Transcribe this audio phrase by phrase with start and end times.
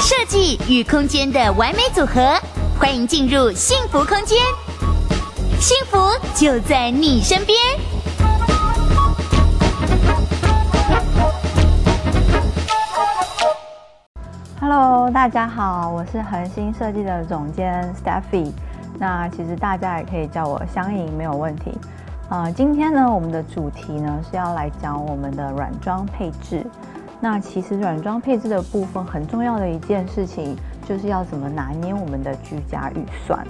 [0.00, 2.38] 设计与空间的完美组合，
[2.78, 4.38] 欢迎进入幸福空间，
[5.58, 5.98] 幸福
[6.34, 7.58] 就在你身边。
[14.60, 18.52] Hello，大家好，我是恒星设计的总监 Steffi。
[18.98, 21.72] 那其实大家也可以叫我香莹，没有问题。
[22.34, 26.66] 啊、今天呢，我们的主题呢是要来讲我们的软装配置。
[27.20, 33.46] 那其实软装配置的部分很重要的一件事情，就是要怎么拿捏我们的居家预算。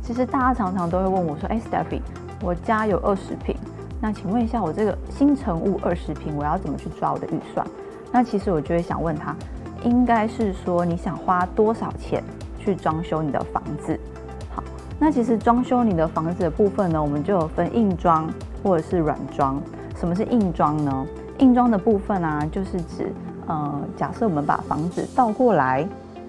[0.00, 2.00] 其实大家常常都会问我说：“哎，Stephy，
[2.40, 3.56] 我家有二十平，
[4.00, 7.66] 那请问一下，我这个新成屋二十平，我要怎么去抓我的预算？”
[8.12, 9.34] 那其实我就会想问他，
[9.82, 12.22] 应该是说你想花多少钱
[12.60, 13.98] 去装修你的房子？
[14.98, 19.60] 那其实装修你的房子的部分呢，我们就有分硬装或者是软装。
[19.96, 21.06] 什么是硬装呢？
[21.38, 23.12] 硬装的部分啊，就是指
[23.46, 25.86] 呃，假设我们把房子倒过来，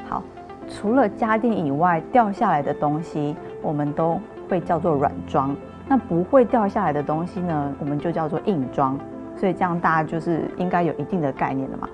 [0.10, 0.22] 好，
[0.68, 5.56] 除了家电以外掉下来的东西，我们都会叫做软装。
[5.88, 8.98] 那不会掉下来的东西呢，我们就叫做硬装。
[9.38, 11.88] 所以这样大家就是应该有一定的概念了嘛。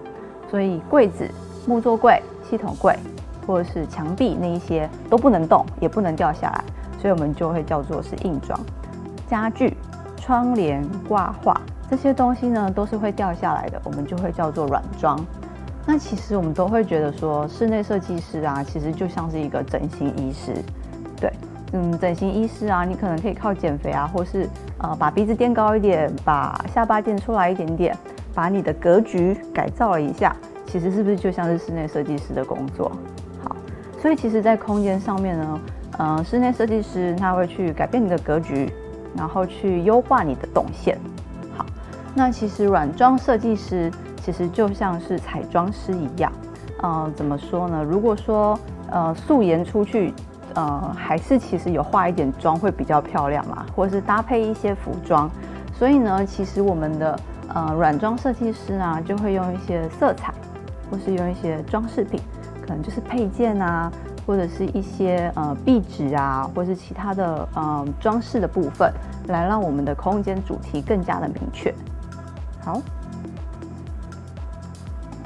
[0.49, 1.29] 所以柜子、
[1.67, 2.95] 木作柜、系统柜。
[3.51, 6.63] 或者是墙壁那一些都不能动，也不能掉下来，
[6.97, 8.57] 所以我们就会叫做是硬装。
[9.27, 9.75] 家具、
[10.15, 15.19] 窗帘、挂画这些东西呢，都是会掉下来的，我们就会叫做软装。
[15.85, 20.53] 那其实我们都会觉得说，室内设计师啊，其实就像是一个整形医师。
[21.19, 21.33] 对，
[21.73, 27.97] 嗯，整形医师啊，你可能可以靠减肥啊，或是呃把鼻子垫高一点，把下巴垫出来一点点，
[28.33, 30.35] 把你的格局改造了一下，
[30.67, 32.91] 其实是不是就像是室内设计师的工作？
[34.01, 35.59] 所以其实，在空间上面呢，
[35.99, 38.73] 呃，室内设计师他会去改变你的格局，
[39.15, 40.97] 然后去优化你的动线。
[41.55, 41.63] 好，
[42.15, 43.91] 那其实软装设计师
[44.23, 46.31] 其实就像是彩妆师一样，
[46.81, 47.83] 呃，怎么说呢？
[47.83, 50.11] 如果说呃素颜出去，
[50.55, 55.29] 呃，还是其实有化一点妆会比较漂亮嘛，或是搭配一些服装。
[55.75, 57.19] 所以呢，其实我们的
[57.53, 60.33] 呃软装设计师啊，就会用一些色彩，
[60.89, 62.19] 或是用一些装饰品。
[62.83, 63.91] 就是配件啊，
[64.27, 68.93] 或者是一些呃壁纸啊，或者是其他的呃装饰的部分，
[69.27, 71.73] 来让我们的空间主题更加的明确。
[72.63, 72.81] 好，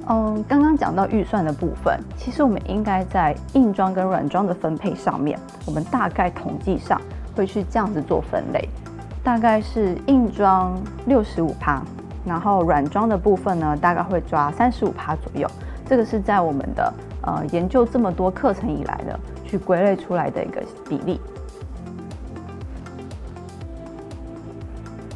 [0.08, 7.00] 嗯，刚刚讲到预算的部分，其实我们应该在硬装跟软装的分配上面，我们大概统计上
[7.36, 8.70] 会去这样子做分类，
[9.24, 10.74] 大概是硬装
[11.06, 11.82] 六十五趴，
[12.26, 15.50] 然后软装的部分呢，大概会抓三十五趴左右。
[15.88, 16.94] 这个是在我们的。
[17.26, 21.20] 呃，研究这么多课程以来的，去归类出来的一个比例。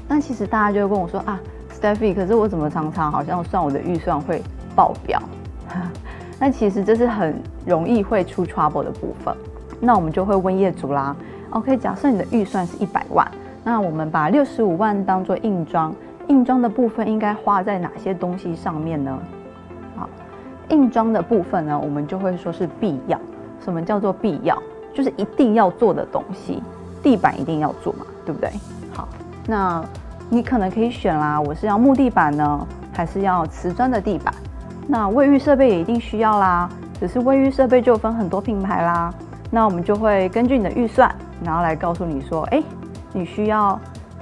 [0.07, 1.39] 那其实大家就会跟我说啊
[1.71, 4.41] ，Stephy，可是我怎么常常好像算我的预算会
[4.75, 5.21] 爆表？
[6.39, 9.35] 那其实这是很容易会出 trouble 的部分。
[9.79, 11.15] 那我们就会问业主啦
[11.51, 13.29] ，OK，假设你的预算是一百万，
[13.63, 15.93] 那我们把六十五万当做硬装，
[16.27, 19.19] 硬装的部分应该花在哪些东西上面呢？
[19.95, 20.09] 好
[20.69, 23.19] 硬装的部分呢，我们就会说是必要。
[23.63, 24.57] 什么叫做必要？
[24.93, 26.61] 就是一定要做的东西。
[27.01, 28.51] 地板一定要做嘛，对不对？
[28.93, 29.07] 好，
[29.47, 29.83] 那
[30.29, 34.33] 你可能可以选啦，我是要木地板呢，还是要瓷砖的地板？
[34.87, 36.69] 那卫浴设备也一定需要啦。
[36.99, 39.13] 只是卫浴设备就分很多品牌啦。
[39.49, 41.09] 那我们就会根据你的预算，
[41.43, 42.61] 然后来告诉你说，哎，
[43.13, 43.79] 你需要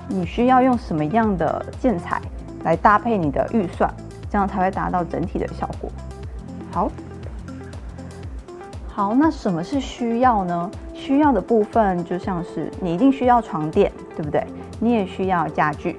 [0.07, 2.21] 你需要用什么样的建材
[2.63, 3.91] 来搭配你的预算，
[4.29, 5.89] 这样才会达到整体的效果。
[6.77, 6.91] 好，
[8.87, 10.69] 好，那什么是需要呢？
[10.93, 14.45] 需要的部分就像是你一定需要床垫，对不对？
[14.79, 15.97] 你也需要家具，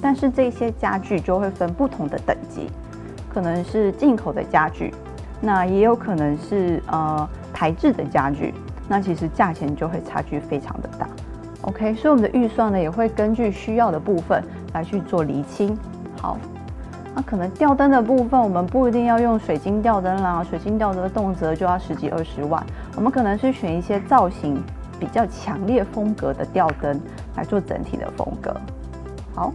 [0.00, 2.70] 但是这些家具就会分不同的等级，
[3.34, 4.94] 可能是进口的家具，
[5.40, 8.54] 那也有可能是呃台制的家具，
[8.88, 11.08] 那其实价钱就会差距非常的大。
[11.62, 14.40] OK，所以我们的预算呢也会根据需要的部分
[14.72, 15.76] 来去做厘清。
[16.20, 16.38] 好。
[17.14, 22.64] 那、可能吊灯的部分，我们不一定要用水晶吊灯啦，水晶吊灯动辄就要十几二十万。
[22.96, 24.62] 我们可能是选一些造型
[24.98, 26.98] 比较强烈风格的吊灯
[27.36, 28.54] 来做整体的风格。
[29.34, 29.52] 好，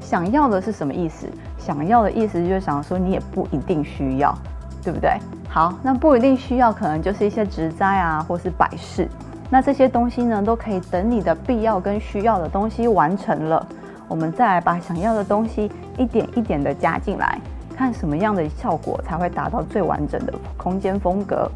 [0.00, 1.26] 想要的是什么意思？
[1.58, 4.34] 想要的意思就是想说你也不一定需要，
[4.82, 5.18] 对不对？
[5.48, 9.08] 好，那不一定需要，可能就是一些植栽啊，或是摆饰。
[9.48, 13.66] 那这些东西呢，都可以等你的必要跟需要的东西完成了。
[14.10, 17.40] 我们再来把想要的东西一点一点的加进来，
[17.76, 21.48] 看什么样的效果才会达到最完整的空间风格。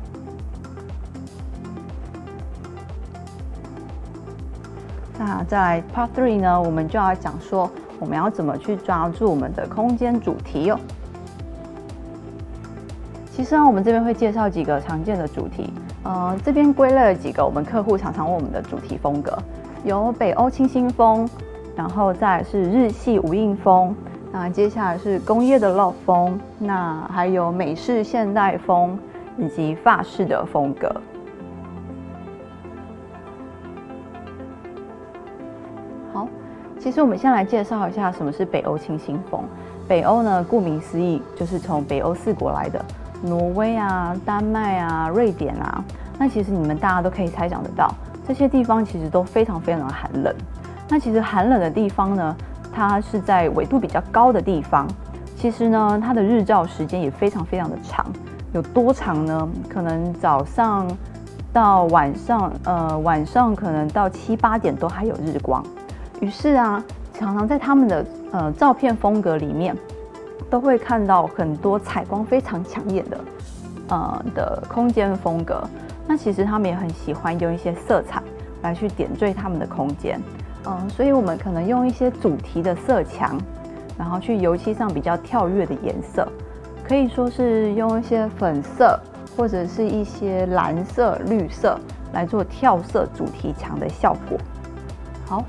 [5.18, 7.68] 那再来 Part Three 呢，我们就要讲说
[7.98, 10.78] 我们要怎么去抓住我们的空间主题哦。
[13.32, 15.72] 其实啊，我们这边会介绍几个常见的主题，
[16.04, 19.36] 呃，这边归类了几个我们客户常常问我们的主题风格，
[19.82, 21.28] 有北欧清新风，
[21.76, 23.94] 然后再来是日系无印风，
[24.32, 28.98] 那接下来是工业的 loft 风，那还有美式现代风
[29.36, 30.88] 以及法式的风格。
[36.12, 36.28] 好，
[36.78, 39.42] 其实我们先来介绍一下什么是北欧清新风。
[39.88, 42.82] 北欧呢，顾名思义就是从北欧四国来的。
[43.22, 45.82] 挪威啊，丹麦啊，瑞典啊，
[46.18, 47.92] 那其实你们大家都可以猜想得到，
[48.26, 50.34] 这些地方其实都非常非常的寒冷。
[50.88, 52.36] 那其实寒冷的地方呢，
[52.72, 54.86] 它是在纬度比较高的地方，
[55.36, 58.06] 其实呢，它的日照时间也非常非常的长，
[58.52, 59.48] 有多长呢？
[59.68, 60.86] 可能早上
[61.52, 65.64] 到晚上，呃，晚上可能到七八点都还有日光。
[66.20, 66.82] 于是啊，
[67.12, 69.76] 常常在他们的呃照片风格里面。
[70.50, 73.18] 都会看到很多采光非常抢眼的，
[73.88, 75.64] 呃的空间风格。
[76.06, 78.22] 那其实他们也很喜欢用一些色彩
[78.62, 80.20] 来去点缀他们的空间，
[80.66, 83.38] 嗯、所以我们可能用一些主题的色墙，
[83.98, 86.26] 然后去油漆上比较跳跃的颜色，
[86.86, 88.98] 可以说是用一些粉色
[89.36, 91.78] 或者是一些蓝色、绿色
[92.12, 94.38] 来做跳色主题墙的效果。
[95.26, 95.44] 好，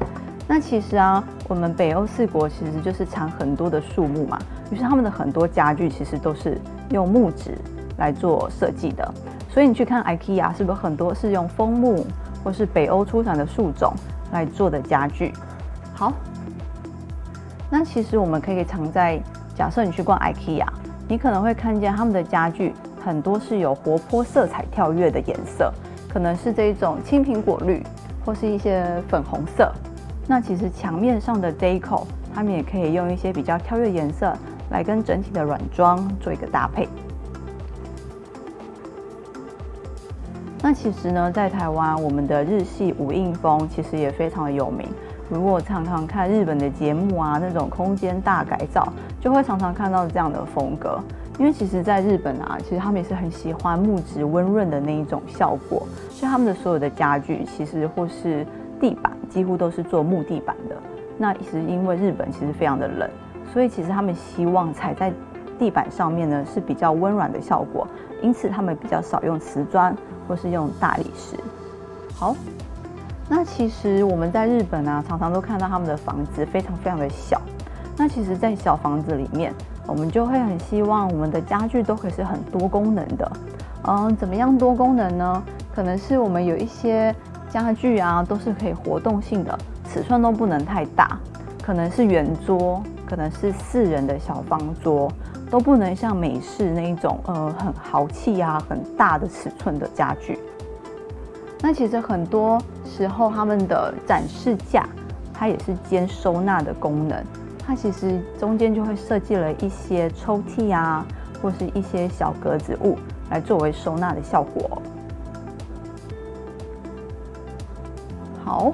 [0.47, 4.37] 那其实啊，我们北欧四国其实就是产很多的树木嘛。
[4.71, 6.59] 于是他们的很多家具其实都是
[6.89, 7.55] 用木质
[7.97, 9.13] 来做设计的，
[9.49, 12.05] 所以你去看 IKEA 是不是很多是用枫木
[12.43, 13.93] 或是北欧出产的树种
[14.35, 15.33] 来做的家具？
[15.93, 16.13] 好，
[17.69, 19.19] 那其实我们可以藏在，
[19.55, 20.67] 假设你去逛 IKEA，
[21.07, 22.73] 你可能会看见他们的家具
[23.03, 25.73] 很多是有活泼色彩跳跃的颜色，
[26.07, 27.81] 可能是这一种青苹果绿
[28.25, 29.71] 或是一些粉红色。
[30.27, 32.03] 那其实墙面上的 deco，
[32.33, 34.31] 他们也可以用一些比较跳跃颜色。
[34.71, 36.89] 来跟整体的软装做一个搭配。
[40.67, 44.89] 那其实呢，在台湾，我们的日系无印风其实也非常的有名。
[45.29, 48.91] 如果常常看日本的节目啊，那种空间大改造，
[49.21, 50.99] 就会常常看到这样的风格。
[51.37, 58.43] 因为其实，在日本啊，其实他们也是很喜欢木质温润的那一种效果，所以他们的所有的家具，其实或是
[58.79, 60.75] 地板，几乎都是做木地板的。
[61.15, 63.07] 那也是因为日本其实非常的冷。
[63.53, 65.13] 所以其实他们希望踩在
[65.59, 67.87] 地板上面呢，是比较温软的效果，
[68.23, 69.95] 因此他们比较少用瓷砖
[70.27, 71.37] 或是用大理石。
[72.15, 72.35] 好，
[73.29, 77.41] 那其实我们在日本啊，常常都看到他们的房子非常非常的小。
[77.97, 79.53] 那其实，在小房子里面，
[79.87, 83.31] 我们就会很希望我们的家具都可以是很多功能的。
[83.83, 85.43] 嗯，怎么样多功能呢？
[85.73, 87.15] 可能是我们有一些
[87.49, 89.57] 家具啊，都是可以活动性的，
[89.89, 91.17] 尺寸都不能太大，
[91.61, 92.81] 可能是圆桌。
[93.07, 95.07] 可能是四人的小方桌，
[95.49, 100.39] 都不能像美式那一种，呃，很豪气啊，很大的尺寸的家具。
[101.61, 104.87] 那其实很多时候，他们的展示架，
[105.33, 107.23] 它也是兼收纳的功能。
[107.65, 111.05] 它其实中间就会设计了一些抽屉啊，
[111.41, 112.97] 或是一些小格子物，
[113.29, 114.81] 来作为收纳的效果。
[118.43, 118.73] 好。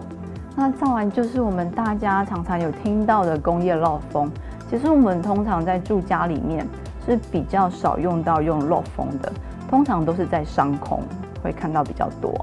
[0.54, 4.30] 那再来就是我们大家常常有听到的工业 loft 风。
[4.72, 6.66] 其实我们通常在住家里面
[7.06, 9.30] 是比较少用到用漏风的，
[9.70, 11.02] 通常都是在上空
[11.44, 12.34] 会看到比较多。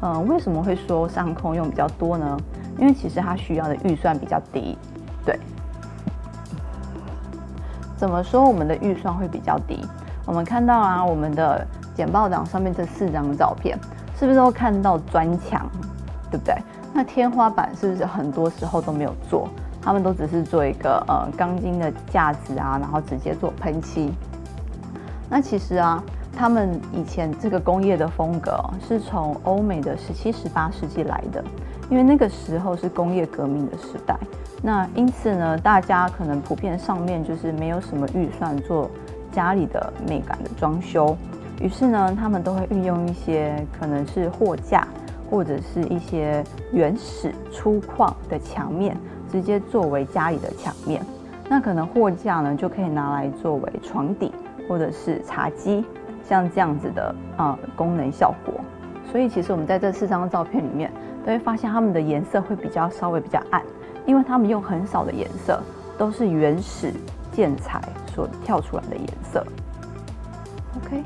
[0.00, 2.38] 嗯、为什么会说上空用比较多呢？
[2.78, 4.78] 因为其实它需要的预算比较低。
[5.26, 5.36] 对，
[7.96, 9.84] 怎么说我们的预算会比较低？
[10.24, 13.76] 我们看到啊，我们的简报档上面这四张照片，
[14.16, 15.68] 是不是都看到砖墙？
[16.30, 16.54] 对不对？
[16.92, 19.48] 那天花板是不是很多时候都没有做？
[19.84, 24.10] 他们都只是做一个呃钢筋的架子啊，然后直接做喷漆。
[25.28, 26.02] 那其实啊，
[26.34, 31.44] 他们以前这个工业的风格是从欧美的十七、十八世纪来的，
[31.90, 34.16] 因为那个时候是工业革命的时代。
[34.62, 38.90] 那因此呢，大家可能普遍上面就是没有什么预算做
[39.32, 41.14] 家里的美感的装修，
[41.60, 44.88] 于是呢，他们都会运用一些可能是货架。
[45.30, 48.96] 或者是一些原始粗犷的墙面，
[49.34, 51.04] 直接作为家里的墙面。
[51.48, 54.32] 那可能货架呢，就可以拿来作为床底，
[54.68, 55.84] 或者是茶几，
[56.22, 58.54] 像这样子的啊、功能效果。
[59.10, 60.88] 所以其实我们在这四张照片里面，
[61.26, 63.60] 都会发现它们的颜色会比较稍微比较暗，
[64.06, 65.60] 因为它们用很少的颜色，
[65.98, 66.92] 都是原始
[67.32, 67.82] 建材
[68.14, 69.44] 所跳出来的颜色。
[70.76, 71.02] OK。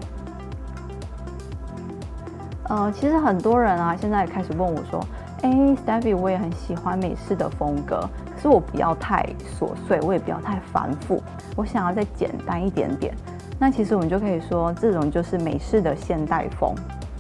[2.69, 5.03] 呃，其实很多人啊，现在也开始问我说
[5.43, 8.01] ：“哎，Steffi，我也很喜欢美式的风格，
[8.35, 9.25] 可是我不要太
[9.59, 11.23] 琐碎，我也不要太繁复，
[11.55, 13.15] 我想要再简单一点点。
[13.59, 16.75] 那其实我们就可以说，这种就是美式的现代风。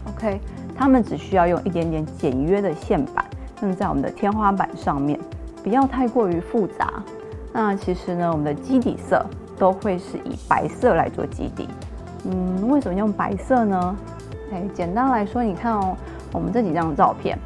[0.08, 0.40] OK，
[0.76, 3.24] 他们只需要用一点点简约的线板，
[3.62, 5.18] 用在我们的天花板上面，
[5.62, 7.02] 不要太过于复杂。
[7.52, 9.24] 那其实呢，我们的基底色
[9.56, 11.68] 都会是以白色来做基底。
[12.24, 13.96] 嗯，为什么用白色呢？
[14.52, 15.96] 哎，简单来说，你看哦，
[16.32, 17.38] 我们这几张照片，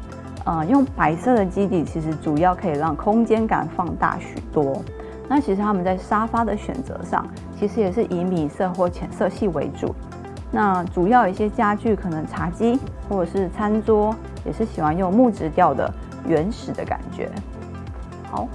[0.45, 4.81] 呃，用白色的基底，其实主要可以让空间感放大许多。
[5.29, 7.25] 那其实他们在沙发的选择上，
[7.57, 9.95] 其实也是以米色或浅色系为主。
[10.51, 12.77] 那主要一些家具，可能茶几
[13.09, 14.13] 或者是餐桌，
[14.45, 15.91] 也是喜欢用木质调的
[16.27, 17.31] 原始的感觉。
[18.29, 18.47] 好，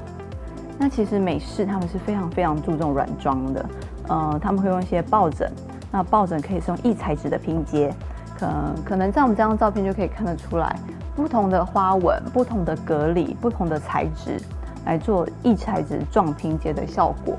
[0.78, 3.66] 那其实美式他们是非常非常注重软装的，
[4.08, 5.50] 呃，他们会用一些抱枕，
[5.90, 7.92] 那抱枕可以是用异材质的拼接，
[8.38, 10.78] 可能可能在我们这张照片就可以看得出来，
[11.18, 14.40] 不同的花纹、不同的格里、不同的材质。
[14.86, 17.36] 来做异材质撞拼接的效果。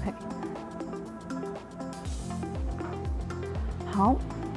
[0.00, 0.12] OK，
[3.92, 4.14] 好，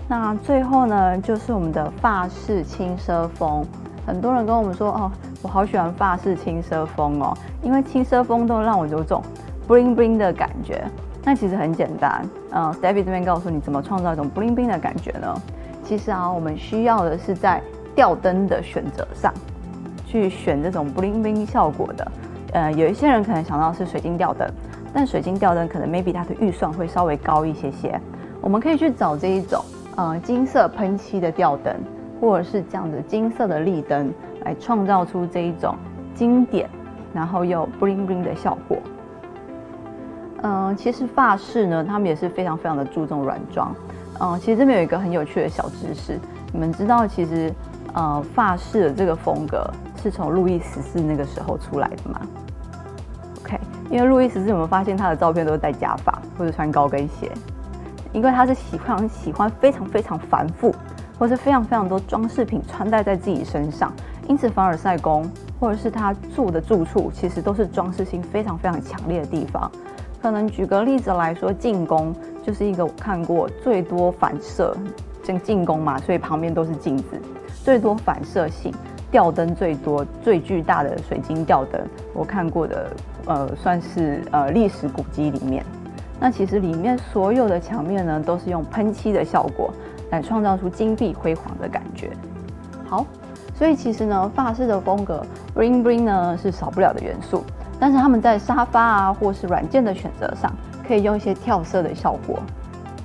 [0.08, 3.64] 那最后呢，就是我们的法式轻奢风。
[4.08, 5.12] 很多人跟我们说，哦，
[5.44, 9.22] 我好喜欢法式轻奢风哦，因为轻奢风都让我有种
[9.68, 10.84] bling bling 的感觉。
[11.24, 15.40] 那其实很简单，嗯，Steffi 这边告诉你怎么创造一种 bling bling 的感觉呢？
[15.84, 17.62] 其实啊，我们需要的是在
[17.96, 19.34] 吊灯的选择上。
[20.06, 22.12] 去选这种 bling bling 效果的，
[22.54, 24.48] 呃，有一些人可能想到是水晶吊灯，
[24.94, 28.00] 但水晶吊灯可能 maybe 它的预算会稍微高一些些。
[28.40, 29.62] 我们可以去找这一种，
[29.98, 31.76] 呃，金色喷漆的吊灯，
[32.22, 34.14] 或者是这样的金色的立灯，
[34.46, 35.76] 来创造出这一种
[36.14, 36.70] 经典，
[37.14, 38.78] 然后又 bling bling 的效果。
[40.44, 43.76] 嗯、其实法式呢，他们也是非常非常的注重软装。
[44.22, 46.18] 嗯、其实这边有一个很有趣的小知识，
[46.54, 47.52] 你们知道其实，
[47.96, 49.68] 呃，法式的这个风格。
[50.04, 52.22] 是从路易十四那个时候出来的吗
[53.40, 53.60] ？OK，
[53.90, 57.32] 因为路易十四有没有发现他的照片都是戴假发或者穿高跟鞋？
[58.14, 60.72] 因为他是喜欢喜欢非常非常繁复，
[61.18, 63.92] 或是非常非常多装饰品穿戴在自己身上，
[64.28, 65.28] 因此凡尔赛宫
[65.60, 69.72] 或者是他住的住处，其实都是装饰性非常非常强烈的地方。
[70.22, 74.78] 可能举个例子来说，进宫就是一个我看过最多反射，
[75.24, 77.20] 像进宫嘛，所以旁边都是镜子，
[77.66, 78.72] 最多反射性。
[79.12, 81.82] 吊灯最多、最巨大的水晶吊灯，
[82.14, 82.92] 我看过的，
[83.26, 85.64] 呃，算是呃历史古迹里面。
[86.20, 89.74] 那其实里面所有的墙面呢，都是用喷漆的效果
[90.12, 92.12] 来创造出金碧辉煌的感觉。
[92.86, 93.06] 好，
[93.54, 97.42] 所以其实呢，法式的风格 bling bling 呢是少不了的元素，
[97.80, 100.54] 但是他们在沙发啊或是软件的选择上，
[100.86, 102.40] 可以用一些跳色的效果。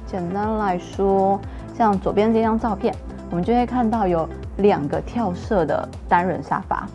[0.07, 1.39] 简单来说，
[1.77, 2.93] 像左边这张照片，
[3.31, 4.29] 我们就会看到有。
[4.57, 6.87] 两个跳色的单人沙发，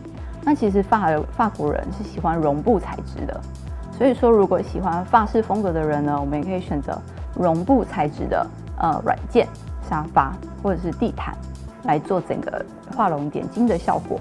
[0.44, 3.42] 那其实法法国人是喜欢绒布材质的，
[3.98, 6.96] 所以说如果喜欢法式风格的人呢，我们也可以选择
[7.34, 8.46] 绒布材质的
[8.78, 9.48] 呃软件
[9.90, 11.36] 沙发或者是地毯
[11.86, 12.64] 来做整个
[12.96, 14.20] 画龙点睛的效果。